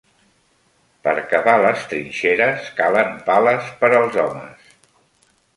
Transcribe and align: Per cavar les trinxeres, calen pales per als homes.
Per 1.07 1.13
cavar 1.33 1.53
les 1.65 1.83
trinxeres, 1.93 2.71
calen 2.81 3.13
pales 3.29 3.71
per 3.83 3.93
als 3.99 4.21
homes. 4.25 4.77